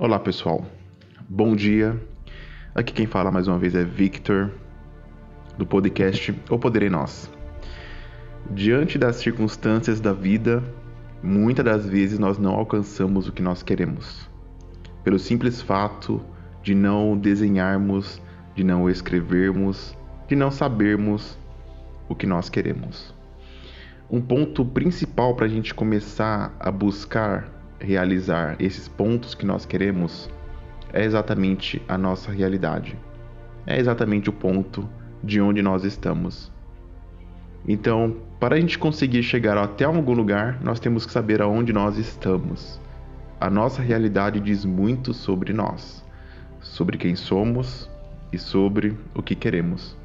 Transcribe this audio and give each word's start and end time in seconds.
Olá 0.00 0.18
pessoal, 0.18 0.64
bom 1.28 1.54
dia. 1.54 1.94
Aqui 2.74 2.90
quem 2.90 3.04
fala 3.06 3.30
mais 3.30 3.46
uma 3.46 3.58
vez 3.58 3.74
é 3.74 3.84
Victor, 3.84 4.50
do 5.58 5.66
podcast 5.66 6.34
O 6.48 6.58
Poder 6.58 6.84
em 6.84 6.88
Nós. 6.88 7.30
Diante 8.50 8.96
das 8.96 9.16
circunstâncias 9.16 10.00
da 10.00 10.14
vida, 10.14 10.64
muitas 11.22 11.66
das 11.66 11.86
vezes 11.86 12.18
nós 12.18 12.38
não 12.38 12.52
alcançamos 12.52 13.28
o 13.28 13.32
que 13.32 13.42
nós 13.42 13.62
queremos, 13.62 14.26
pelo 15.04 15.18
simples 15.18 15.60
fato 15.60 16.18
de 16.62 16.74
não 16.74 17.14
desenharmos, 17.14 18.22
de 18.54 18.64
não 18.64 18.88
escrevermos, 18.88 19.94
de 20.26 20.34
não 20.34 20.50
sabermos 20.50 21.38
o 22.08 22.14
que 22.14 22.26
nós 22.26 22.48
queremos. 22.48 23.14
Um 24.10 24.22
ponto 24.22 24.64
principal 24.64 25.36
para 25.36 25.44
a 25.44 25.50
gente 25.50 25.74
começar 25.74 26.56
a 26.58 26.70
buscar 26.70 27.59
realizar 27.80 28.56
esses 28.58 28.86
pontos 28.86 29.34
que 29.34 29.46
nós 29.46 29.64
queremos 29.64 30.30
é 30.92 31.04
exatamente 31.04 31.82
a 31.88 31.96
nossa 31.96 32.30
realidade. 32.30 32.96
É 33.66 33.78
exatamente 33.78 34.28
o 34.28 34.32
ponto 34.32 34.88
de 35.22 35.40
onde 35.40 35.62
nós 35.62 35.84
estamos. 35.84 36.52
Então, 37.66 38.16
para 38.38 38.56
a 38.56 38.60
gente 38.60 38.78
conseguir 38.78 39.22
chegar 39.22 39.56
até 39.58 39.84
algum 39.84 40.14
lugar, 40.14 40.58
nós 40.62 40.80
temos 40.80 41.04
que 41.04 41.12
saber 41.12 41.42
aonde 41.42 41.72
nós 41.72 41.98
estamos. 41.98 42.80
A 43.40 43.50
nossa 43.50 43.82
realidade 43.82 44.40
diz 44.40 44.64
muito 44.64 45.12
sobre 45.12 45.52
nós, 45.52 46.04
sobre 46.60 46.98
quem 46.98 47.14
somos 47.14 47.88
e 48.32 48.38
sobre 48.38 48.96
o 49.14 49.22
que 49.22 49.34
queremos. 49.34 49.96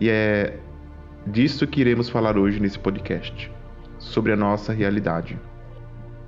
E 0.00 0.08
é 0.08 0.58
disso 1.26 1.66
que 1.66 1.80
iremos 1.80 2.08
falar 2.08 2.38
hoje 2.38 2.60
nesse 2.60 2.78
podcast, 2.78 3.50
sobre 3.98 4.32
a 4.32 4.36
nossa 4.36 4.72
realidade. 4.72 5.38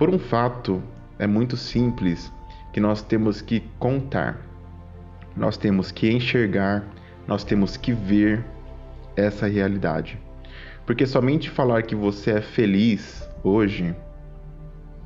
Por 0.00 0.08
um 0.08 0.18
fato, 0.18 0.82
é 1.18 1.26
muito 1.26 1.58
simples 1.58 2.32
que 2.72 2.80
nós 2.80 3.02
temos 3.02 3.42
que 3.42 3.62
contar, 3.78 4.40
nós 5.36 5.58
temos 5.58 5.92
que 5.92 6.10
enxergar, 6.10 6.82
nós 7.26 7.44
temos 7.44 7.76
que 7.76 7.92
ver 7.92 8.42
essa 9.14 9.46
realidade. 9.46 10.18
Porque 10.86 11.04
somente 11.04 11.50
falar 11.50 11.82
que 11.82 11.94
você 11.94 12.30
é 12.30 12.40
feliz 12.40 13.28
hoje 13.44 13.94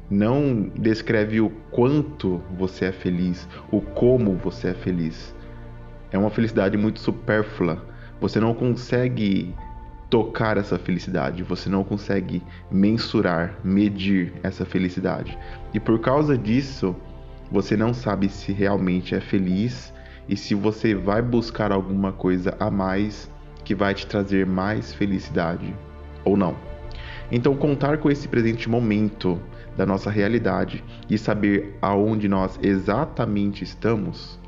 não 0.09 0.71
descreve 0.79 1.41
o 1.41 1.51
quanto 1.73 2.41
você 2.57 2.85
é 2.85 2.93
feliz, 2.93 3.49
o 3.73 3.81
como 3.81 4.37
você 4.37 4.69
é 4.69 4.75
feliz. 4.75 5.35
É 6.13 6.19
uma 6.19 6.31
felicidade 6.31 6.79
muito 6.79 7.01
supérflua. 7.01 7.85
Você 8.21 8.39
não 8.39 8.55
consegue 8.55 9.53
tocar 10.15 10.57
essa 10.57 10.79
felicidade, 10.79 11.43
você 11.43 11.69
não 11.69 11.83
consegue 11.83 12.41
mensurar, 12.71 13.59
medir 13.65 14.33
essa 14.45 14.65
felicidade. 14.65 15.37
E 15.75 15.81
por 15.81 15.99
causa 15.99 16.39
disso, 16.39 16.95
você 17.51 17.77
não 17.77 17.93
sabe 17.93 18.29
se 18.29 18.53
realmente 18.53 19.17
é 19.17 19.21
feliz 19.21 19.93
e 20.29 20.37
se 20.37 20.55
você 20.55 20.95
vai 20.95 21.21
buscar 21.21 21.73
alguma 21.73 22.13
coisa 22.13 22.57
a 22.61 22.71
mais 22.71 23.29
que 23.65 23.75
vai 23.75 23.93
te 23.93 24.07
trazer 24.07 24.47
mais 24.47 24.95
felicidade 24.95 25.75
ou 26.25 26.37
não. 26.37 26.55
Então, 27.33 27.57
contar 27.57 27.99
com 27.99 28.09
esse 28.09 28.29
presente 28.29 28.71
momento 28.71 29.43
da 29.77 29.85
nossa 29.85 30.13
realidade 30.13 30.85
e 31.11 31.19
saber 31.19 31.77
aonde 31.83 32.29
nós 32.29 32.57
exatamente 32.63 33.65
estamos 33.65 34.39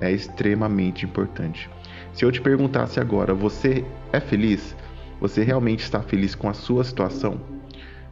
é 0.00 0.10
extremamente 0.10 1.04
importante. 1.04 1.68
Se 2.14 2.24
eu 2.24 2.32
te 2.32 2.40
perguntasse 2.40 2.98
agora, 2.98 3.34
você 3.34 3.84
é 4.14 4.18
feliz? 4.18 4.74
Você 5.20 5.42
realmente 5.42 5.80
está 5.80 6.00
feliz 6.00 6.34
com 6.34 6.48
a 6.48 6.54
sua 6.54 6.82
situação? 6.82 7.38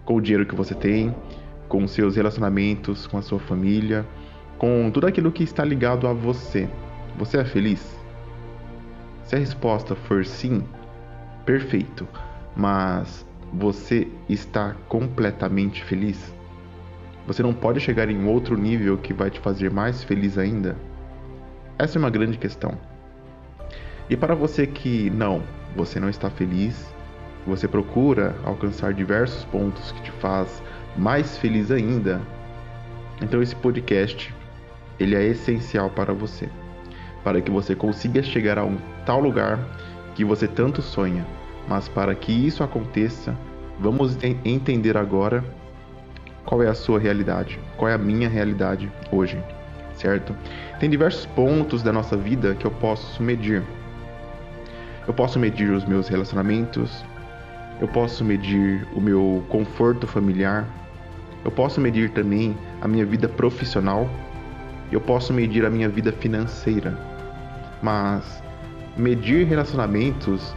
Com 0.04 0.16
o 0.16 0.20
dinheiro 0.20 0.44
que 0.44 0.54
você 0.54 0.74
tem, 0.74 1.14
com 1.68 1.82
os 1.82 1.92
seus 1.92 2.16
relacionamentos, 2.16 3.06
com 3.06 3.16
a 3.16 3.22
sua 3.22 3.38
família, 3.38 4.06
com 4.58 4.90
tudo 4.90 5.06
aquilo 5.06 5.32
que 5.32 5.42
está 5.42 5.64
ligado 5.64 6.06
a 6.06 6.12
você? 6.12 6.68
Você 7.16 7.38
é 7.38 7.44
feliz? 7.44 7.98
Se 9.24 9.36
a 9.36 9.38
resposta 9.38 9.94
for 9.94 10.24
sim, 10.24 10.62
perfeito. 11.46 12.06
Mas 12.54 13.26
você 13.52 14.06
está 14.28 14.74
completamente 14.88 15.82
feliz? 15.84 16.34
Você 17.26 17.42
não 17.42 17.54
pode 17.54 17.80
chegar 17.80 18.10
em 18.10 18.26
outro 18.26 18.56
nível 18.56 18.98
que 18.98 19.14
vai 19.14 19.30
te 19.30 19.40
fazer 19.40 19.70
mais 19.70 20.04
feliz 20.04 20.36
ainda? 20.36 20.76
Essa 21.78 21.98
é 21.98 22.00
uma 22.00 22.10
grande 22.10 22.36
questão. 22.36 22.76
E 24.10 24.16
para 24.16 24.34
você 24.34 24.66
que 24.66 25.10
não, 25.10 25.42
você 25.76 26.00
não 26.00 26.08
está 26.08 26.30
feliz, 26.30 26.92
você 27.48 27.66
procura 27.66 28.36
alcançar 28.44 28.92
diversos 28.92 29.44
pontos 29.46 29.90
que 29.92 30.02
te 30.02 30.10
faz 30.12 30.62
mais 30.96 31.38
feliz 31.38 31.70
ainda, 31.70 32.20
então 33.22 33.42
esse 33.42 33.56
podcast 33.56 34.32
ele 35.00 35.14
é 35.14 35.24
essencial 35.24 35.90
para 35.90 36.12
você, 36.12 36.48
para 37.24 37.40
que 37.40 37.50
você 37.50 37.74
consiga 37.74 38.22
chegar 38.22 38.58
a 38.58 38.64
um 38.64 38.76
tal 39.06 39.20
lugar 39.20 39.58
que 40.14 40.24
você 40.24 40.46
tanto 40.46 40.82
sonha. 40.82 41.26
Mas 41.68 41.88
para 41.88 42.14
que 42.14 42.32
isso 42.32 42.64
aconteça, 42.64 43.36
vamos 43.78 44.16
entender 44.44 44.96
agora 44.96 45.44
qual 46.44 46.62
é 46.62 46.68
a 46.68 46.74
sua 46.74 46.98
realidade, 46.98 47.60
qual 47.76 47.90
é 47.90 47.94
a 47.94 47.98
minha 47.98 48.28
realidade 48.28 48.90
hoje, 49.12 49.38
certo? 49.94 50.34
Tem 50.80 50.88
diversos 50.88 51.26
pontos 51.26 51.82
da 51.82 51.92
nossa 51.92 52.16
vida 52.16 52.54
que 52.54 52.64
eu 52.64 52.70
posso 52.70 53.22
medir. 53.22 53.62
Eu 55.06 55.12
posso 55.12 55.38
medir 55.38 55.70
os 55.70 55.84
meus 55.84 56.08
relacionamentos, 56.08 57.04
eu 57.80 57.88
posso 57.88 58.24
medir 58.24 58.86
o 58.94 59.00
meu 59.00 59.44
conforto 59.48 60.06
familiar, 60.06 60.66
eu 61.44 61.50
posso 61.50 61.80
medir 61.80 62.10
também 62.10 62.56
a 62.80 62.88
minha 62.88 63.06
vida 63.06 63.28
profissional, 63.28 64.08
eu 64.90 65.00
posso 65.00 65.32
medir 65.32 65.64
a 65.64 65.70
minha 65.70 65.88
vida 65.88 66.12
financeira. 66.12 66.98
Mas 67.82 68.42
medir 68.96 69.46
relacionamentos 69.46 70.54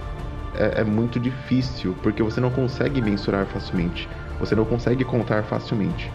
é, 0.56 0.82
é 0.82 0.84
muito 0.84 1.20
difícil 1.20 1.96
porque 2.02 2.24
você 2.24 2.42
não 2.42 2.50
consegue 2.50 3.02
mensurar 3.02 3.46
facilmente, 3.46 4.10
você 4.40 4.56
não 4.56 4.66
consegue 4.66 5.04
contar 5.04 5.44
facilmente. 5.44 6.12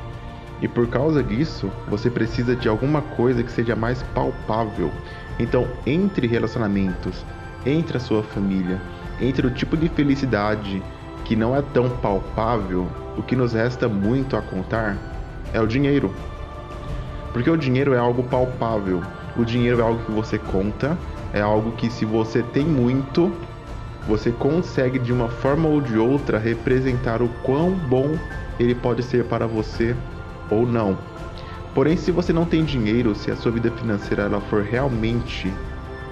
E 0.61 0.67
por 0.67 0.89
causa 0.89 1.23
disso, 1.23 1.71
você 1.87 2.11
precisa 2.11 2.57
de 2.57 2.69
alguma 2.69 3.03
coisa 3.03 3.43
que 3.43 3.53
seja 3.53 3.77
mais 3.77 4.03
palpável. 4.03 4.91
Então, 5.39 5.69
entre 5.87 6.27
relacionamentos, 6.27 7.25
entre 7.65 7.99
a 7.99 8.01
sua 8.01 8.23
família, 8.23 8.81
entre 9.21 9.47
o 9.47 9.51
tipo 9.51 9.77
de 9.77 9.89
felicidade 9.89 10.83
que 11.25 11.35
não 11.35 11.57
é 11.57 11.63
tão 11.63 11.89
palpável, 11.89 12.87
o 13.17 13.23
que 13.23 13.35
nos 13.35 13.53
resta 13.53 13.89
muito 13.89 14.37
a 14.37 14.43
contar 14.43 14.97
é 15.53 15.61
o 15.61 15.67
dinheiro. 15.67 16.15
Porque 17.33 17.51
o 17.51 17.57
dinheiro 17.57 17.93
é 17.93 17.99
algo 17.99 18.23
palpável. 18.23 19.03
O 19.37 19.45
dinheiro 19.45 19.81
é 19.81 19.83
algo 19.83 20.03
que 20.05 20.13
você 20.13 20.39
conta, 20.39 20.97
é 21.33 21.41
algo 21.41 21.73
que 21.73 21.91
se 21.91 22.05
você 22.05 22.43
tem 22.43 22.65
muito, 22.65 23.33
você 24.07 24.31
consegue 24.31 24.99
de 24.99 25.13
uma 25.13 25.29
forma 25.29 25.69
ou 25.69 25.81
de 25.81 25.99
outra 25.99 26.39
representar 26.39 27.21
o 27.21 27.29
quão 27.43 27.73
bom 27.73 28.17
ele 28.59 28.75
pode 28.75 29.03
ser 29.03 29.25
para 29.25 29.47
você 29.47 29.95
ou 30.51 30.67
não. 30.67 30.97
Porém, 31.75 31.97
se 31.97 32.11
você 32.11 32.33
não 32.33 32.47
tem 32.47 32.65
dinheiro, 32.65 33.15
se 33.15 33.31
a 33.31 33.37
sua 33.37 33.53
vida 33.53 33.71
financeira 33.71 34.23
ela 34.23 34.41
for 34.41 34.63
realmente 34.63 35.53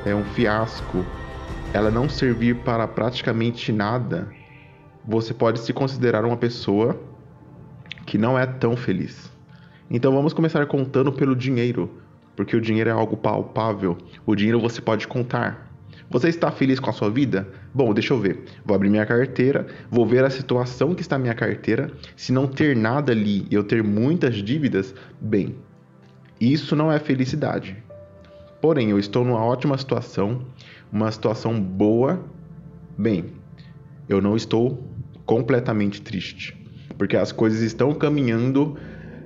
é 0.04 0.14
um 0.14 0.24
fiasco, 0.24 1.04
ela 1.74 1.90
não 1.90 2.08
servir 2.08 2.54
para 2.58 2.86
praticamente 2.86 3.72
nada, 3.72 4.28
você 5.04 5.34
pode 5.34 5.58
se 5.58 5.72
considerar 5.72 6.24
uma 6.24 6.36
pessoa 6.36 7.02
que 8.06 8.16
não 8.16 8.38
é 8.38 8.46
tão 8.46 8.76
feliz. 8.76 9.28
Então 9.90 10.12
vamos 10.12 10.32
começar 10.32 10.64
contando 10.66 11.12
pelo 11.12 11.34
dinheiro, 11.34 11.90
porque 12.36 12.56
o 12.56 12.60
dinheiro 12.60 12.88
é 12.88 12.92
algo 12.92 13.16
palpável. 13.16 13.98
O 14.24 14.36
dinheiro 14.36 14.60
você 14.60 14.80
pode 14.80 15.08
contar. 15.08 15.68
Você 16.08 16.28
está 16.28 16.48
feliz 16.52 16.78
com 16.78 16.90
a 16.90 16.92
sua 16.92 17.10
vida? 17.10 17.48
Bom, 17.74 17.92
deixa 17.92 18.14
eu 18.14 18.20
ver. 18.20 18.44
Vou 18.64 18.76
abrir 18.76 18.88
minha 18.88 19.04
carteira, 19.04 19.66
vou 19.90 20.06
ver 20.06 20.24
a 20.24 20.30
situação 20.30 20.94
que 20.94 21.02
está 21.02 21.18
minha 21.18 21.34
carteira. 21.34 21.90
Se 22.16 22.30
não 22.30 22.46
ter 22.46 22.76
nada 22.76 23.10
ali 23.10 23.48
e 23.50 23.54
eu 23.54 23.64
ter 23.64 23.82
muitas 23.82 24.36
dívidas, 24.36 24.94
bem, 25.20 25.56
isso 26.40 26.76
não 26.76 26.92
é 26.92 27.00
felicidade. 27.00 27.82
Porém, 28.64 28.88
eu 28.88 28.98
estou 28.98 29.26
numa 29.26 29.44
ótima 29.44 29.76
situação, 29.76 30.46
uma 30.94 31.10
situação 31.10 31.60
boa. 31.60 32.24
Bem, 32.96 33.24
eu 34.08 34.22
não 34.22 34.36
estou 34.36 34.88
completamente 35.26 36.00
triste, 36.00 36.56
porque 36.96 37.16
as 37.16 37.32
coisas 37.32 37.60
estão 37.60 37.92
caminhando 37.92 38.78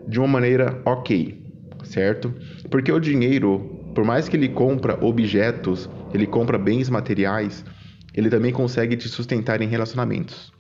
de 0.07 0.19
uma 0.19 0.27
maneira 0.27 0.81
ok, 0.87 1.45
certo? 1.85 2.35
Porque 2.71 2.91
o 2.91 2.99
dinheiro, 2.99 3.83
por 3.95 4.03
mais 4.03 4.31
que 4.31 4.37
ele 4.37 4.49
compra 4.49 4.99
objetos, 5.05 5.91
ele 6.15 6.27
compra 6.27 6.57
bens 6.57 6.89
materiais, 6.89 7.63
ele 8.15 8.31
também 8.31 8.51
consegue 8.51 8.97
te 8.97 9.07
sustentar 9.07 9.61
em 9.61 9.69
relacionamentos. 9.69 10.51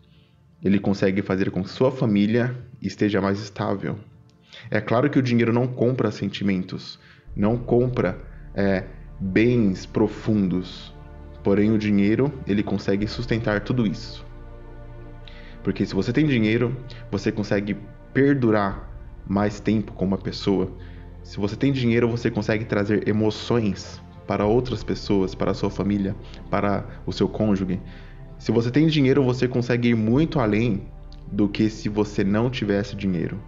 Ele 0.63 0.79
consegue 0.79 1.23
fazer 1.23 1.51
com 1.51 1.63
que 1.63 1.71
sua 1.71 1.91
família 1.91 2.55
esteja 2.83 3.21
mais 3.21 3.41
estável. 3.41 3.99
É 4.71 4.81
claro 4.81 5.09
que 5.09 5.19
o 5.19 5.23
dinheiro 5.23 5.55
não 5.55 5.67
compra 5.67 6.11
sentimentos, 6.11 6.99
não 7.35 7.57
compra 7.57 8.21
é, 8.55 8.85
bens 9.19 9.87
profundos. 9.87 10.95
Porém, 11.49 11.73
o 11.73 11.79
dinheiro 11.79 12.31
ele 12.47 12.63
consegue 12.63 13.09
sustentar 13.09 13.63
tudo 13.63 13.87
isso. 13.87 14.23
Porque 15.65 15.87
se 15.87 15.95
você 15.95 16.13
tem 16.13 16.27
dinheiro, 16.27 16.77
você 17.11 17.33
consegue 17.33 17.75
perdurar 18.13 18.87
mais 19.27 19.59
tempo 19.59 19.95
com 19.95 20.05
uma 20.05 20.19
pessoa. 20.19 20.71
Se 21.23 21.39
você 21.39 21.57
tem 21.57 21.73
dinheiro, 21.73 22.07
você 22.07 22.31
consegue 22.31 22.67
trazer 22.67 23.09
emoções 23.09 23.99
para 24.27 24.45
outras 24.45 24.85
pessoas, 24.85 25.35
para 25.35 25.53
a 25.53 25.55
sua 25.55 25.71
família, 25.71 26.15
para 26.51 26.85
o 27.07 27.15
seu 27.15 27.27
cônjuge. 27.27 27.81
Se 28.39 28.53
você 28.53 28.71
tem 28.71 28.87
dinheiro, 28.87 29.25
você 29.25 29.49
consegue 29.49 29.89
ir 29.89 29.95
muito 29.95 30.41
além 30.41 30.83
do 31.33 31.49
que 31.49 31.71
se 31.71 31.89
você 31.89 32.23
não 32.23 32.51
tivesse 32.51 32.95
dinheiro. 32.95 33.41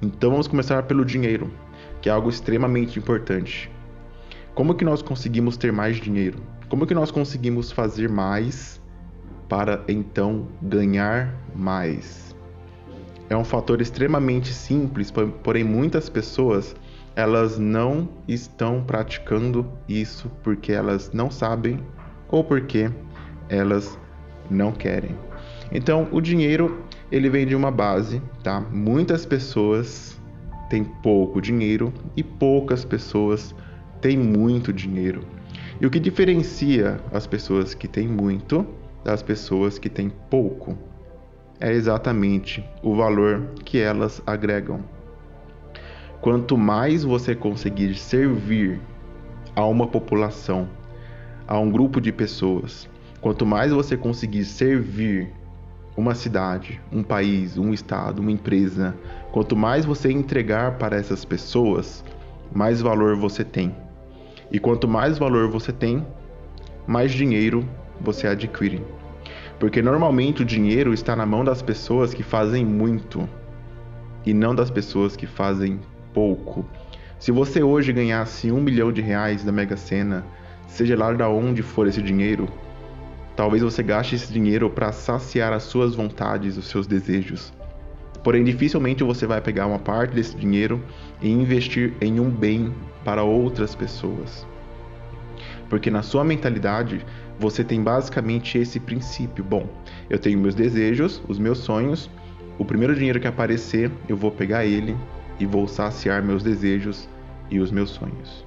Então 0.00 0.30
vamos 0.30 0.48
começar 0.48 0.84
pelo 0.84 1.04
dinheiro, 1.04 1.52
que 2.00 2.08
é 2.08 2.12
algo 2.12 2.30
extremamente 2.30 2.98
importante. 2.98 3.70
Como 4.54 4.74
que 4.74 4.86
nós 4.86 5.02
conseguimos 5.02 5.58
ter 5.58 5.70
mais 5.70 5.98
dinheiro? 5.98 6.51
Como 6.72 6.86
que 6.86 6.94
nós 6.94 7.10
conseguimos 7.10 7.70
fazer 7.70 8.08
mais 8.08 8.80
para 9.46 9.84
então 9.86 10.48
ganhar 10.62 11.38
mais? 11.54 12.34
É 13.28 13.36
um 13.36 13.44
fator 13.44 13.82
extremamente 13.82 14.54
simples, 14.54 15.12
porém 15.44 15.64
muitas 15.64 16.08
pessoas 16.08 16.74
elas 17.14 17.58
não 17.58 18.08
estão 18.26 18.82
praticando 18.82 19.70
isso 19.86 20.30
porque 20.42 20.72
elas 20.72 21.12
não 21.12 21.30
sabem 21.30 21.78
ou 22.30 22.42
porque 22.42 22.90
elas 23.50 23.98
não 24.50 24.72
querem. 24.72 25.14
Então, 25.70 26.08
o 26.10 26.22
dinheiro 26.22 26.86
ele 27.10 27.28
vem 27.28 27.46
de 27.46 27.54
uma 27.54 27.70
base, 27.70 28.22
tá? 28.42 28.62
Muitas 28.62 29.26
pessoas 29.26 30.18
têm 30.70 30.84
pouco 30.84 31.38
dinheiro 31.38 31.92
e 32.16 32.24
poucas 32.24 32.82
pessoas 32.82 33.54
têm 34.00 34.16
muito 34.16 34.72
dinheiro. 34.72 35.31
E 35.82 35.86
o 35.86 35.90
que 35.90 35.98
diferencia 35.98 37.00
as 37.12 37.26
pessoas 37.26 37.74
que 37.74 37.88
têm 37.88 38.06
muito 38.06 38.64
das 39.02 39.20
pessoas 39.20 39.80
que 39.80 39.90
têm 39.90 40.12
pouco 40.30 40.78
é 41.58 41.72
exatamente 41.72 42.64
o 42.84 42.94
valor 42.94 43.48
que 43.64 43.80
elas 43.80 44.22
agregam. 44.24 44.84
Quanto 46.20 46.56
mais 46.56 47.02
você 47.02 47.34
conseguir 47.34 47.96
servir 47.96 48.80
a 49.56 49.66
uma 49.66 49.88
população, 49.88 50.68
a 51.48 51.58
um 51.58 51.68
grupo 51.68 52.00
de 52.00 52.12
pessoas, 52.12 52.88
quanto 53.20 53.44
mais 53.44 53.72
você 53.72 53.96
conseguir 53.96 54.44
servir 54.44 55.32
uma 55.96 56.14
cidade, 56.14 56.80
um 56.92 57.02
país, 57.02 57.58
um 57.58 57.72
estado, 57.72 58.20
uma 58.20 58.30
empresa, 58.30 58.96
quanto 59.32 59.56
mais 59.56 59.84
você 59.84 60.12
entregar 60.12 60.78
para 60.78 60.96
essas 60.96 61.24
pessoas, 61.24 62.04
mais 62.54 62.80
valor 62.80 63.16
você 63.16 63.42
tem. 63.42 63.74
E 64.52 64.58
quanto 64.58 64.86
mais 64.86 65.18
valor 65.18 65.48
você 65.48 65.72
tem, 65.72 66.06
mais 66.86 67.10
dinheiro 67.12 67.66
você 68.00 68.26
adquire. 68.26 68.84
Porque 69.58 69.80
normalmente 69.80 70.42
o 70.42 70.44
dinheiro 70.44 70.92
está 70.92 71.16
na 71.16 71.24
mão 71.24 71.42
das 71.42 71.62
pessoas 71.62 72.12
que 72.12 72.22
fazem 72.22 72.64
muito 72.64 73.28
e 74.26 74.34
não 74.34 74.54
das 74.54 74.70
pessoas 74.70 75.16
que 75.16 75.26
fazem 75.26 75.80
pouco. 76.12 76.64
Se 77.18 77.32
você 77.32 77.62
hoje 77.62 77.92
ganhasse 77.92 78.52
um 78.52 78.60
milhão 78.60 78.92
de 78.92 79.00
reais 79.00 79.42
da 79.42 79.50
Mega 79.50 79.76
Sena, 79.76 80.26
seja 80.66 80.96
lá 80.96 81.12
de 81.12 81.22
onde 81.22 81.62
for 81.62 81.86
esse 81.86 82.02
dinheiro, 82.02 82.48
Talvez 83.34 83.62
você 83.62 83.82
gaste 83.82 84.14
esse 84.14 84.32
dinheiro 84.32 84.68
para 84.68 84.92
saciar 84.92 85.52
as 85.52 85.62
suas 85.62 85.94
vontades, 85.94 86.56
os 86.58 86.66
seus 86.66 86.86
desejos. 86.86 87.52
Porém, 88.22 88.44
dificilmente 88.44 89.02
você 89.02 89.26
vai 89.26 89.40
pegar 89.40 89.66
uma 89.66 89.78
parte 89.78 90.14
desse 90.14 90.36
dinheiro 90.36 90.82
e 91.20 91.30
investir 91.30 91.92
em 92.00 92.20
um 92.20 92.30
bem 92.30 92.72
para 93.04 93.22
outras 93.22 93.74
pessoas. 93.74 94.46
Porque 95.68 95.90
na 95.90 96.02
sua 96.02 96.22
mentalidade, 96.22 97.04
você 97.38 97.64
tem 97.64 97.82
basicamente 97.82 98.58
esse 98.58 98.78
princípio: 98.78 99.42
bom, 99.42 99.66
eu 100.08 100.18
tenho 100.18 100.38
meus 100.38 100.54
desejos, 100.54 101.22
os 101.28 101.38
meus 101.38 101.58
sonhos, 101.58 102.10
o 102.58 102.64
primeiro 102.64 102.94
dinheiro 102.94 103.18
que 103.18 103.26
aparecer, 103.26 103.90
eu 104.08 104.16
vou 104.16 104.30
pegar 104.30 104.64
ele 104.64 104.96
e 105.40 105.46
vou 105.46 105.66
saciar 105.66 106.22
meus 106.22 106.42
desejos 106.42 107.08
e 107.50 107.58
os 107.58 107.70
meus 107.70 107.90
sonhos. 107.90 108.46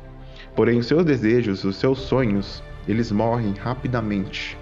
Porém, 0.56 0.80
os 0.80 0.88
seus 0.88 1.04
desejos, 1.04 1.64
os 1.66 1.76
seus 1.76 2.00
sonhos, 2.00 2.64
eles 2.88 3.12
morrem 3.12 3.54
rapidamente 3.54 4.58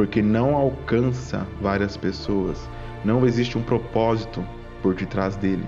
porque 0.00 0.22
não 0.22 0.56
alcança 0.56 1.46
várias 1.60 1.94
pessoas. 1.94 2.66
Não 3.04 3.26
existe 3.26 3.56
um 3.56 3.62
propósito 3.62 4.44
por 4.82 4.94
detrás 4.94 5.36
dele, 5.36 5.64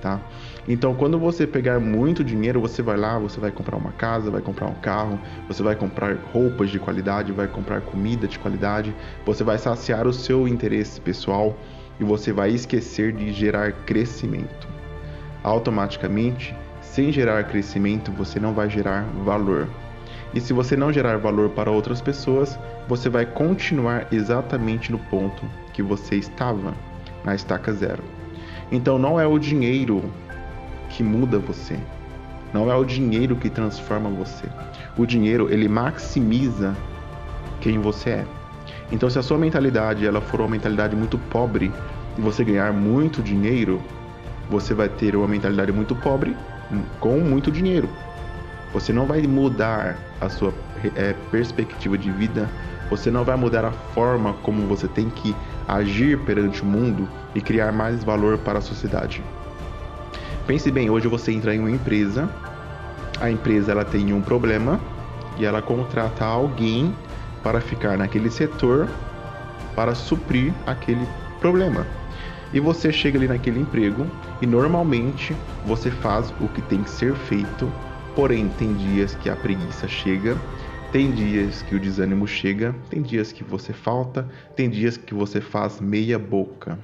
tá? 0.00 0.20
Então, 0.68 0.94
quando 0.94 1.18
você 1.18 1.46
pegar 1.46 1.78
muito 1.78 2.24
dinheiro, 2.24 2.60
você 2.60 2.82
vai 2.82 2.96
lá, 2.96 3.18
você 3.18 3.38
vai 3.38 3.50
comprar 3.50 3.76
uma 3.76 3.92
casa, 3.92 4.30
vai 4.30 4.42
comprar 4.42 4.66
um 4.66 4.74
carro, 4.74 5.18
você 5.46 5.62
vai 5.62 5.76
comprar 5.76 6.16
roupas 6.32 6.70
de 6.70 6.78
qualidade, 6.78 7.32
vai 7.32 7.46
comprar 7.46 7.80
comida 7.80 8.26
de 8.26 8.38
qualidade, 8.38 8.94
você 9.24 9.44
vai 9.44 9.58
saciar 9.58 10.06
o 10.06 10.12
seu 10.12 10.48
interesse 10.48 11.00
pessoal 11.00 11.56
e 12.00 12.04
você 12.04 12.32
vai 12.32 12.50
esquecer 12.50 13.12
de 13.12 13.32
gerar 13.32 13.72
crescimento. 13.84 14.68
Automaticamente, 15.42 16.54
sem 16.82 17.12
gerar 17.12 17.44
crescimento, 17.44 18.10
você 18.10 18.40
não 18.40 18.52
vai 18.52 18.68
gerar 18.68 19.04
valor. 19.24 19.68
E 20.34 20.40
se 20.40 20.52
você 20.52 20.76
não 20.76 20.92
gerar 20.92 21.16
valor 21.18 21.50
para 21.50 21.70
outras 21.70 22.00
pessoas, 22.00 22.58
você 22.88 23.08
vai 23.08 23.24
continuar 23.24 24.08
exatamente 24.12 24.90
no 24.90 24.98
ponto 24.98 25.46
que 25.76 25.82
você 25.82 26.16
estava, 26.16 26.72
na 27.22 27.34
estaca 27.34 27.70
zero. 27.70 28.02
Então 28.72 28.98
não 28.98 29.20
é 29.20 29.26
o 29.26 29.38
dinheiro 29.38 30.02
que 30.88 31.02
muda 31.02 31.38
você. 31.38 31.78
Não 32.54 32.72
é 32.72 32.74
o 32.74 32.82
dinheiro 32.82 33.36
que 33.36 33.50
transforma 33.50 34.08
você. 34.08 34.48
O 34.96 35.04
dinheiro, 35.04 35.52
ele 35.52 35.68
maximiza 35.68 36.74
quem 37.60 37.78
você 37.78 38.10
é. 38.10 38.26
Então 38.90 39.10
se 39.10 39.18
a 39.18 39.22
sua 39.22 39.36
mentalidade 39.36 40.06
ela 40.06 40.22
for 40.22 40.40
uma 40.40 40.48
mentalidade 40.48 40.96
muito 40.96 41.18
pobre 41.18 41.70
e 42.16 42.20
você 42.22 42.42
ganhar 42.42 42.72
muito 42.72 43.22
dinheiro, 43.22 43.82
você 44.48 44.72
vai 44.72 44.88
ter 44.88 45.14
uma 45.14 45.28
mentalidade 45.28 45.72
muito 45.72 45.94
pobre 45.94 46.34
com 47.00 47.18
muito 47.20 47.52
dinheiro. 47.52 47.88
Você 48.72 48.94
não 48.94 49.04
vai 49.04 49.20
mudar 49.22 49.98
a 50.22 50.30
sua 50.30 50.54
é, 50.94 51.14
perspectiva 51.30 51.98
de 51.98 52.10
vida, 52.10 52.48
você 52.90 53.10
não 53.10 53.24
vai 53.24 53.36
mudar 53.36 53.64
a 53.64 53.72
forma 53.72 54.34
como 54.42 54.66
você 54.66 54.86
tem 54.86 55.10
que 55.10 55.34
agir 55.66 56.18
perante 56.20 56.62
o 56.62 56.66
mundo 56.66 57.08
e 57.34 57.40
criar 57.40 57.72
mais 57.72 58.04
valor 58.04 58.38
para 58.38 58.58
a 58.58 58.62
sociedade. 58.62 59.22
Pense 60.46 60.70
bem, 60.70 60.88
hoje 60.90 61.08
você 61.08 61.32
entra 61.32 61.54
em 61.54 61.58
uma 61.58 61.70
empresa, 61.70 62.28
a 63.20 63.30
empresa 63.30 63.72
ela 63.72 63.84
tem 63.84 64.12
um 64.12 64.22
problema 64.22 64.80
e 65.36 65.44
ela 65.44 65.60
contrata 65.60 66.24
alguém 66.24 66.94
para 67.42 67.60
ficar 67.60 67.98
naquele 67.98 68.30
setor 68.30 68.88
para 69.74 69.94
suprir 69.94 70.52
aquele 70.66 71.06
problema. 71.40 71.86
E 72.52 72.60
você 72.60 72.92
chega 72.92 73.18
ali 73.18 73.26
naquele 73.26 73.60
emprego 73.60 74.06
e 74.40 74.46
normalmente 74.46 75.36
você 75.66 75.90
faz 75.90 76.32
o 76.40 76.48
que 76.48 76.62
tem 76.62 76.82
que 76.82 76.90
ser 76.90 77.14
feito 77.14 77.70
Porém, 78.16 78.48
tem 78.48 78.72
dias 78.72 79.14
que 79.14 79.28
a 79.28 79.36
preguiça 79.36 79.86
chega, 79.86 80.38
tem 80.92 81.10
dias 81.10 81.62
que 81.62 81.74
o 81.74 81.80
desânimo 81.80 82.26
chega, 82.26 82.74
tem 82.88 83.02
dias 83.02 83.32
que 83.32 83.42
você 83.42 83.72
falta, 83.72 84.28
tem 84.54 84.70
dias 84.70 84.96
que 84.96 85.14
você 85.14 85.40
faz 85.40 85.80
meia 85.80 86.18
boca. 86.18 86.78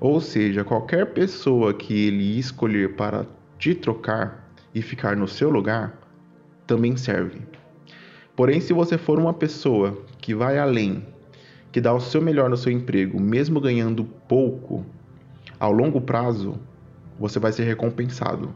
Ou 0.00 0.20
seja, 0.20 0.64
qualquer 0.64 1.12
pessoa 1.12 1.72
que 1.72 2.06
ele 2.06 2.38
escolher 2.38 2.94
para 2.94 3.26
te 3.58 3.74
trocar 3.74 4.52
e 4.74 4.82
ficar 4.82 5.16
no 5.16 5.26
seu 5.26 5.48
lugar 5.48 5.98
também 6.66 6.96
serve. 6.96 7.40
Porém, 8.36 8.60
se 8.60 8.72
você 8.72 8.98
for 8.98 9.18
uma 9.18 9.32
pessoa 9.32 9.96
que 10.18 10.34
vai 10.34 10.58
além, 10.58 11.06
que 11.72 11.80
dá 11.80 11.92
o 11.94 12.00
seu 12.00 12.20
melhor 12.20 12.50
no 12.50 12.56
seu 12.56 12.72
emprego, 12.72 13.20
mesmo 13.20 13.60
ganhando 13.60 14.04
pouco, 14.04 14.84
ao 15.58 15.72
longo 15.72 16.00
prazo 16.00 16.58
você 17.18 17.38
vai 17.38 17.52
ser 17.52 17.64
recompensado, 17.64 18.52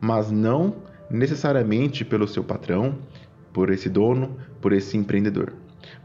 mas 0.00 0.30
não 0.30 0.74
necessariamente 1.10 2.04
pelo 2.04 2.26
seu 2.26 2.42
patrão, 2.42 2.98
por 3.52 3.70
esse 3.70 3.88
dono, 3.88 4.36
por 4.60 4.72
esse 4.72 4.96
empreendedor. 4.96 5.52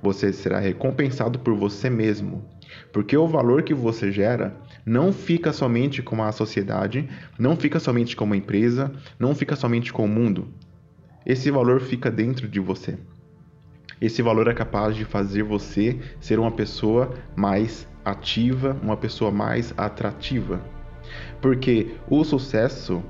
Você 0.01 0.33
será 0.33 0.59
recompensado 0.59 1.39
por 1.39 1.55
você 1.55 1.89
mesmo, 1.89 2.43
porque 2.91 3.15
o 3.15 3.27
valor 3.27 3.63
que 3.63 3.73
você 3.73 4.11
gera 4.11 4.55
não 4.85 5.11
fica 5.11 5.51
somente 5.53 6.01
com 6.01 6.21
a 6.23 6.31
sociedade, 6.31 7.07
não 7.37 7.55
fica 7.55 7.79
somente 7.79 8.15
com 8.15 8.25
uma 8.25 8.37
empresa, 8.37 8.91
não 9.19 9.35
fica 9.35 9.55
somente 9.55 9.91
com 9.91 10.05
o 10.05 10.09
mundo. 10.09 10.47
Esse 11.25 11.51
valor 11.51 11.81
fica 11.81 12.09
dentro 12.09 12.47
de 12.47 12.59
você. 12.59 12.97
Esse 13.99 14.21
valor 14.21 14.47
é 14.47 14.53
capaz 14.53 14.95
de 14.95 15.03
fazer 15.05 15.43
você 15.43 15.99
ser 16.19 16.39
uma 16.39 16.51
pessoa 16.51 17.13
mais 17.35 17.87
ativa, 18.05 18.77
uma 18.81 18.95
pessoa 18.95 19.31
mais 19.31 19.73
atrativa. 19.75 20.61
Porque 21.41 21.95
o 22.09 22.23
sucesso 22.23 23.03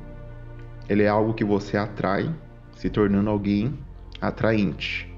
ele 0.87 1.03
é 1.03 1.09
algo 1.09 1.33
que 1.33 1.43
você 1.43 1.75
atrai, 1.75 2.33
se 2.75 2.89
tornando 2.89 3.29
alguém 3.29 3.77
atraente. 4.21 5.11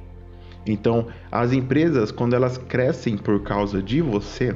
Então, 0.66 1.08
as 1.32 1.52
empresas, 1.54 2.12
quando 2.12 2.36
elas 2.36 2.58
crescem 2.58 3.18
por 3.18 3.42
causa 3.42 3.82
de 3.82 4.02
você, 4.02 4.56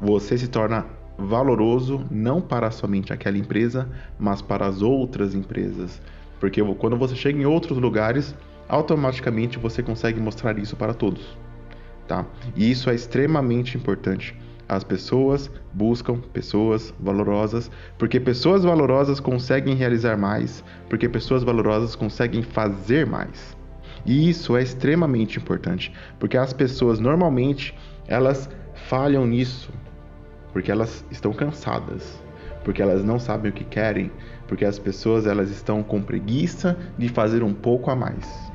você 0.00 0.36
se 0.36 0.48
torna 0.48 0.86
valoroso 1.16 2.04
não 2.10 2.40
para 2.40 2.70
somente 2.70 3.12
aquela 3.12 3.38
empresa, 3.38 3.88
mas 4.18 4.40
para 4.40 4.66
as 4.66 4.82
outras 4.82 5.34
empresas. 5.34 6.00
Porque 6.38 6.62
quando 6.74 6.96
você 6.96 7.16
chega 7.16 7.40
em 7.40 7.46
outros 7.46 7.78
lugares, 7.78 8.34
automaticamente 8.68 9.58
você 9.58 9.82
consegue 9.82 10.20
mostrar 10.20 10.56
isso 10.58 10.76
para 10.76 10.94
todos. 10.94 11.36
Tá? 12.06 12.24
E 12.54 12.70
isso 12.70 12.88
é 12.88 12.94
extremamente 12.94 13.76
importante. 13.76 14.36
As 14.68 14.84
pessoas 14.84 15.50
buscam 15.72 16.20
pessoas 16.20 16.92
valorosas, 17.00 17.70
porque 17.96 18.20
pessoas 18.20 18.64
valorosas 18.64 19.18
conseguem 19.18 19.74
realizar 19.74 20.16
mais, 20.16 20.62
porque 20.88 21.08
pessoas 21.08 21.42
valorosas 21.42 21.96
conseguem 21.96 22.42
fazer 22.42 23.06
mais. 23.06 23.57
E 24.04 24.28
isso 24.28 24.56
é 24.56 24.62
extremamente 24.62 25.38
importante, 25.38 25.92
porque 26.18 26.36
as 26.36 26.52
pessoas 26.52 26.98
normalmente 26.98 27.74
elas 28.06 28.48
falham 28.74 29.26
nisso, 29.26 29.70
porque 30.52 30.70
elas 30.70 31.04
estão 31.10 31.32
cansadas, 31.32 32.22
porque 32.64 32.80
elas 32.80 33.04
não 33.04 33.18
sabem 33.18 33.50
o 33.50 33.54
que 33.54 33.64
querem, 33.64 34.10
porque 34.46 34.64
as 34.64 34.78
pessoas 34.78 35.26
elas 35.26 35.50
estão 35.50 35.82
com 35.82 36.00
preguiça 36.00 36.78
de 36.96 37.08
fazer 37.08 37.42
um 37.42 37.52
pouco 37.52 37.90
a 37.90 37.96
mais. 37.96 38.50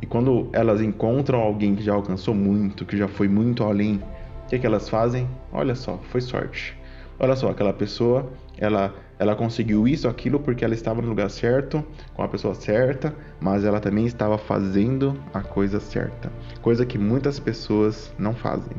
E 0.00 0.06
quando 0.06 0.48
elas 0.52 0.80
encontram 0.80 1.40
alguém 1.40 1.74
que 1.74 1.82
já 1.82 1.94
alcançou 1.94 2.34
muito, 2.34 2.84
que 2.84 2.96
já 2.96 3.08
foi 3.08 3.28
muito 3.28 3.64
além, 3.64 3.96
o 4.44 4.48
que, 4.48 4.58
que 4.58 4.66
elas 4.66 4.88
fazem? 4.88 5.28
Olha 5.52 5.74
só, 5.74 5.98
foi 6.10 6.20
sorte. 6.20 6.76
Olha 7.18 7.34
só, 7.34 7.50
aquela 7.50 7.72
pessoa, 7.72 8.30
ela, 8.58 8.94
ela 9.18 9.34
conseguiu 9.34 9.88
isso, 9.88 10.06
aquilo, 10.06 10.38
porque 10.38 10.64
ela 10.64 10.74
estava 10.74 11.00
no 11.00 11.08
lugar 11.08 11.30
certo, 11.30 11.82
com 12.14 12.22
a 12.22 12.28
pessoa 12.28 12.54
certa, 12.54 13.14
mas 13.40 13.64
ela 13.64 13.80
também 13.80 14.04
estava 14.04 14.36
fazendo 14.36 15.18
a 15.32 15.40
coisa 15.40 15.80
certa. 15.80 16.30
Coisa 16.60 16.84
que 16.84 16.98
muitas 16.98 17.38
pessoas 17.38 18.14
não 18.18 18.34
fazem. 18.34 18.76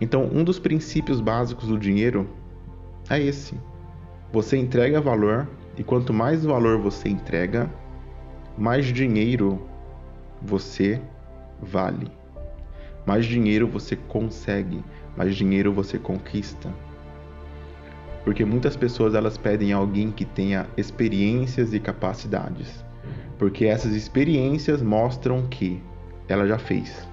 Então, 0.00 0.28
um 0.32 0.44
dos 0.44 0.58
princípios 0.58 1.20
básicos 1.20 1.68
do 1.68 1.78
dinheiro 1.78 2.28
é 3.08 3.20
esse. 3.20 3.54
Você 4.32 4.56
entrega 4.56 5.00
valor, 5.00 5.48
e 5.76 5.82
quanto 5.82 6.12
mais 6.12 6.44
valor 6.44 6.78
você 6.78 7.08
entrega, 7.08 7.70
mais 8.56 8.86
dinheiro 8.86 9.66
você 10.42 11.00
vale. 11.60 12.10
Mais 13.06 13.24
dinheiro 13.24 13.66
você 13.66 13.96
consegue, 13.96 14.84
mais 15.16 15.34
dinheiro 15.34 15.72
você 15.72 15.98
conquista. 15.98 16.70
Porque 18.24 18.44
muitas 18.44 18.76
pessoas 18.76 19.14
elas 19.14 19.38
pedem 19.38 19.72
alguém 19.72 20.10
que 20.10 20.24
tenha 20.24 20.66
experiências 20.76 21.72
e 21.72 21.80
capacidades. 21.80 22.84
Porque 23.38 23.64
essas 23.64 23.94
experiências 23.94 24.82
mostram 24.82 25.46
que 25.46 25.82
ela 26.28 26.46
já 26.46 26.58
fez, 26.58 27.08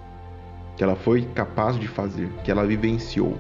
que 0.76 0.84
ela 0.84 0.96
foi 0.96 1.24
capaz 1.34 1.80
de 1.80 1.88
fazer, 1.88 2.30
que 2.44 2.52
ela 2.52 2.66
vivenciou. 2.66 3.38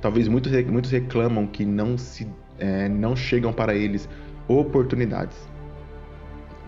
Talvez 0.00 0.28
muitos, 0.28 0.52
muitos 0.66 0.90
reclamam 0.90 1.46
que 1.46 1.64
não 1.64 1.96
se 1.96 2.28
é, 2.58 2.88
não 2.88 3.16
chegam 3.16 3.52
para 3.52 3.74
eles 3.74 4.08
oportunidades. 4.46 5.36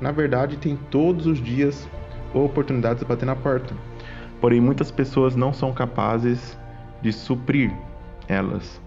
Na 0.00 0.10
verdade, 0.10 0.56
tem 0.56 0.76
todos 0.90 1.26
os 1.26 1.42
dias 1.42 1.88
oportunidades 2.32 3.02
bater 3.02 3.26
na 3.26 3.36
porta. 3.36 3.74
Porém, 4.40 4.60
muitas 4.60 4.90
pessoas 4.90 5.36
não 5.36 5.52
são 5.52 5.72
capazes 5.72 6.58
de 7.02 7.12
suprir 7.12 7.70
elas, 8.26 8.80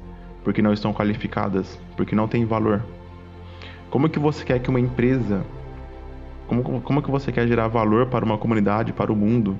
porque 0.44 0.62
não 0.62 0.74
estão 0.74 0.94
qualificadas, 0.94 1.80
porque 1.96 2.16
não 2.16 2.28
têm 2.28 2.46
valor. 2.46 2.84
Como 3.90 4.10
que 4.10 4.20
você 4.20 4.44
quer 4.44 4.60
que 4.60 4.70
uma 4.70 4.80
empresa, 4.80 5.46
como, 6.48 6.82
como 6.82 7.02
que 7.02 7.12
você 7.12 7.32
quer 7.32 7.48
gerar 7.48 7.68
valor 7.68 8.08
para 8.08 8.26
uma 8.26 8.38
comunidade, 8.38 8.92
para 8.92 9.12
o 9.12 9.16
mundo, 9.16 9.58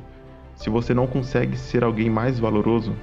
se 0.56 0.70
você 0.70 0.94
não 0.94 1.08
consegue 1.08 1.58
ser 1.58 1.84
alguém 1.84 2.10
mais 2.10 2.40
valoroso? 2.40 2.94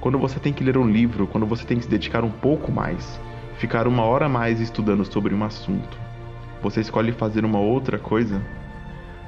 Quando 0.00 0.18
você 0.18 0.40
tem 0.40 0.52
que 0.52 0.64
ler 0.64 0.76
um 0.76 0.88
livro, 0.88 1.26
quando 1.26 1.46
você 1.46 1.64
tem 1.64 1.76
que 1.76 1.84
se 1.84 1.90
dedicar 1.90 2.24
um 2.24 2.30
pouco 2.30 2.72
mais, 2.72 3.20
ficar 3.58 3.86
uma 3.86 4.02
hora 4.02 4.28
mais 4.28 4.60
estudando 4.60 5.04
sobre 5.04 5.34
um 5.34 5.44
assunto, 5.44 5.98
você 6.62 6.80
escolhe 6.80 7.12
fazer 7.12 7.44
uma 7.44 7.58
outra 7.58 7.98
coisa, 7.98 8.40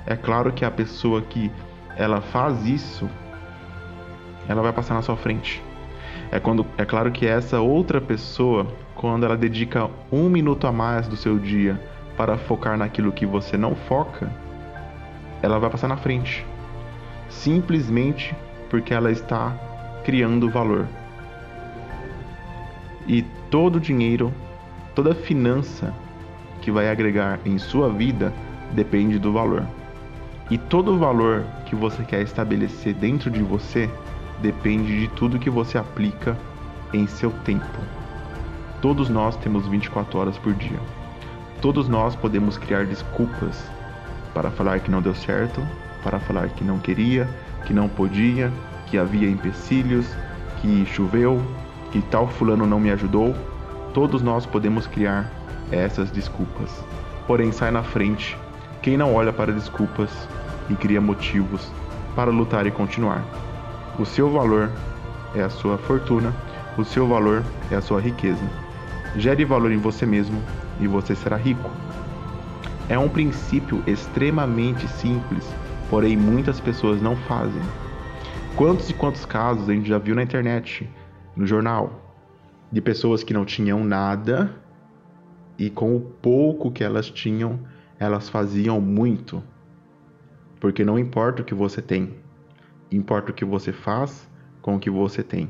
é 0.06 0.16
claro 0.16 0.52
que 0.52 0.64
a 0.64 0.70
pessoa 0.70 1.22
que 1.22 1.50
ela 1.96 2.20
faz 2.20 2.66
isso, 2.66 3.08
ela 4.48 4.62
vai 4.62 4.72
passar 4.72 4.94
na 4.94 5.02
sua 5.02 5.16
frente. 5.16 5.62
É, 6.30 6.40
quando, 6.40 6.66
é 6.76 6.84
claro 6.84 7.12
que 7.12 7.26
essa 7.26 7.60
outra 7.60 8.00
pessoa, 8.00 8.66
quando 8.94 9.24
ela 9.24 9.36
dedica 9.36 9.88
um 10.10 10.28
minuto 10.28 10.66
a 10.66 10.72
mais 10.72 11.06
do 11.06 11.16
seu 11.16 11.38
dia 11.38 11.80
para 12.16 12.38
focar 12.38 12.76
naquilo 12.76 13.12
que 13.12 13.26
você 13.26 13.56
não 13.56 13.74
foca, 13.74 14.30
ela 15.42 15.58
vai 15.58 15.70
passar 15.70 15.88
na 15.88 15.96
frente. 15.96 16.44
Simplesmente 17.28 18.34
porque 18.70 18.94
ela 18.94 19.10
está 19.10 19.52
criando 20.04 20.50
valor. 20.50 20.86
E 23.06 23.22
todo 23.50 23.78
dinheiro, 23.80 24.32
toda 24.94 25.14
finança 25.14 25.94
que 26.60 26.70
vai 26.70 26.88
agregar 26.88 27.38
em 27.44 27.58
sua 27.58 27.90
vida 27.90 28.32
depende 28.72 29.18
do 29.18 29.32
valor. 29.32 29.64
E 30.50 30.58
todo 30.58 30.98
valor 30.98 31.44
que 31.66 31.74
você 31.74 32.02
quer 32.04 32.22
estabelecer 32.22 32.94
dentro 32.94 33.30
de 33.30 33.42
você 33.42 33.90
depende 34.40 35.00
de 35.00 35.08
tudo 35.08 35.38
que 35.38 35.50
você 35.50 35.78
aplica 35.78 36.36
em 36.92 37.06
seu 37.06 37.30
tempo. 37.44 37.78
Todos 38.80 39.08
nós 39.08 39.36
temos 39.36 39.66
24 39.66 40.18
horas 40.18 40.38
por 40.38 40.52
dia. 40.52 40.78
Todos 41.60 41.88
nós 41.88 42.14
podemos 42.14 42.58
criar 42.58 42.84
desculpas 42.84 43.64
para 44.34 44.50
falar 44.50 44.80
que 44.80 44.90
não 44.90 45.00
deu 45.00 45.14
certo, 45.14 45.66
para 46.02 46.20
falar 46.20 46.48
que 46.50 46.62
não 46.62 46.78
queria, 46.78 47.26
que 47.64 47.72
não 47.72 47.88
podia, 47.88 48.52
que 48.86 48.98
havia 48.98 49.28
empecilhos, 49.28 50.06
que 50.60 50.84
choveu, 50.86 51.40
que 51.90 52.02
tal 52.02 52.28
fulano 52.28 52.66
não 52.66 52.78
me 52.78 52.90
ajudou. 52.90 53.34
Todos 53.94 54.20
nós 54.20 54.44
podemos 54.44 54.86
criar 54.86 55.30
essas 55.70 56.10
desculpas. 56.10 56.70
Porém, 57.26 57.50
sai 57.52 57.70
na 57.70 57.82
frente 57.82 58.36
quem 58.82 58.96
não 58.96 59.14
olha 59.14 59.32
para 59.32 59.52
desculpas 59.52 60.10
e 60.68 60.74
cria 60.74 61.00
motivos 61.00 61.70
para 62.14 62.30
lutar 62.30 62.66
e 62.66 62.70
continuar. 62.70 63.24
O 63.96 64.04
seu 64.04 64.28
valor 64.28 64.72
é 65.36 65.42
a 65.42 65.48
sua 65.48 65.78
fortuna, 65.78 66.34
o 66.76 66.84
seu 66.84 67.06
valor 67.06 67.44
é 67.70 67.76
a 67.76 67.80
sua 67.80 68.00
riqueza. 68.00 68.42
Gere 69.14 69.44
valor 69.44 69.70
em 69.70 69.76
você 69.76 70.04
mesmo 70.04 70.42
e 70.80 70.88
você 70.88 71.14
será 71.14 71.36
rico. 71.36 71.70
É 72.88 72.98
um 72.98 73.08
princípio 73.08 73.84
extremamente 73.86 74.88
simples, 74.88 75.48
porém 75.88 76.16
muitas 76.16 76.58
pessoas 76.58 77.00
não 77.00 77.14
fazem. 77.14 77.62
Quantos 78.56 78.90
e 78.90 78.94
quantos 78.94 79.24
casos 79.24 79.68
a 79.68 79.72
gente 79.72 79.88
já 79.88 79.98
viu 79.98 80.16
na 80.16 80.24
internet, 80.24 80.90
no 81.36 81.46
jornal, 81.46 82.02
de 82.72 82.80
pessoas 82.80 83.22
que 83.22 83.32
não 83.32 83.44
tinham 83.44 83.84
nada 83.84 84.60
e 85.56 85.70
com 85.70 85.94
o 85.94 86.00
pouco 86.00 86.72
que 86.72 86.82
elas 86.82 87.08
tinham, 87.08 87.60
elas 87.96 88.28
faziam 88.28 88.80
muito. 88.80 89.40
Porque 90.58 90.84
não 90.84 90.98
importa 90.98 91.42
o 91.42 91.44
que 91.44 91.54
você 91.54 91.80
tem, 91.80 92.23
importa 92.96 93.30
o 93.30 93.34
que 93.34 93.44
você 93.44 93.72
faz 93.72 94.28
com 94.62 94.76
o 94.76 94.78
que 94.78 94.90
você 94.90 95.22
tem. 95.22 95.48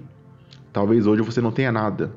Talvez 0.72 1.06
hoje 1.06 1.22
você 1.22 1.40
não 1.40 1.52
tenha 1.52 1.70
nada. 1.70 2.12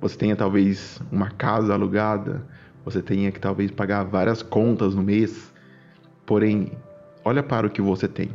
Você 0.00 0.18
tenha 0.18 0.36
talvez 0.36 1.00
uma 1.10 1.30
casa 1.30 1.72
alugada, 1.72 2.46
você 2.84 3.00
tenha 3.00 3.32
que 3.32 3.40
talvez 3.40 3.70
pagar 3.70 4.04
várias 4.04 4.42
contas 4.42 4.94
no 4.94 5.02
mês. 5.02 5.52
Porém, 6.26 6.72
olha 7.24 7.42
para 7.42 7.66
o 7.66 7.70
que 7.70 7.80
você 7.80 8.06
tem. 8.06 8.30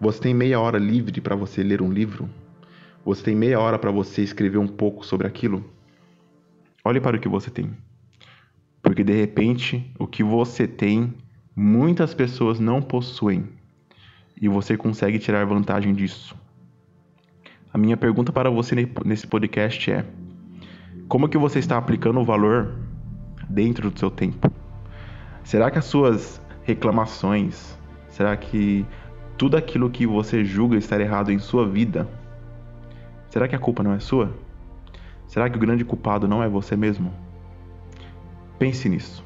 Você 0.00 0.20
tem 0.20 0.34
meia 0.34 0.58
hora 0.60 0.78
livre 0.78 1.20
para 1.20 1.36
você 1.36 1.62
ler 1.62 1.82
um 1.82 1.92
livro? 1.92 2.30
Você 3.04 3.22
tem 3.22 3.36
meia 3.36 3.60
hora 3.60 3.78
para 3.78 3.90
você 3.90 4.22
escrever 4.22 4.58
um 4.58 4.66
pouco 4.66 5.04
sobre 5.04 5.26
aquilo? 5.26 5.64
Olhe 6.84 7.00
para 7.00 7.16
o 7.16 7.20
que 7.20 7.28
você 7.28 7.50
tem. 7.50 7.70
Porque 8.80 9.02
de 9.02 9.12
repente, 9.12 9.92
o 9.98 10.06
que 10.06 10.22
você 10.22 10.66
tem, 10.66 11.12
muitas 11.54 12.14
pessoas 12.14 12.60
não 12.60 12.80
possuem. 12.80 13.48
E 14.40 14.48
você 14.48 14.76
consegue 14.76 15.18
tirar 15.18 15.44
vantagem 15.46 15.94
disso. 15.94 16.36
A 17.72 17.78
minha 17.78 17.96
pergunta 17.96 18.32
para 18.32 18.50
você 18.50 18.74
nesse 19.04 19.26
podcast 19.26 19.90
é: 19.90 20.04
como 21.08 21.28
que 21.28 21.38
você 21.38 21.58
está 21.58 21.78
aplicando 21.78 22.20
o 22.20 22.24
valor 22.24 22.74
dentro 23.48 23.90
do 23.90 23.98
seu 23.98 24.10
tempo? 24.10 24.50
Será 25.44 25.70
que 25.70 25.78
as 25.78 25.84
suas 25.84 26.40
reclamações, 26.64 27.78
será 28.08 28.36
que 28.36 28.84
tudo 29.38 29.56
aquilo 29.56 29.90
que 29.90 30.06
você 30.06 30.44
julga 30.44 30.76
estar 30.76 31.00
errado 31.00 31.30
em 31.30 31.38
sua 31.38 31.68
vida, 31.68 32.08
será 33.30 33.46
que 33.46 33.54
a 33.54 33.58
culpa 33.58 33.82
não 33.82 33.92
é 33.92 34.00
sua? 34.00 34.34
Será 35.28 35.50
que 35.50 35.56
o 35.56 35.60
grande 35.60 35.84
culpado 35.84 36.26
não 36.26 36.42
é 36.42 36.48
você 36.48 36.76
mesmo? 36.76 37.12
Pense 38.58 38.88
nisso. 38.88 39.25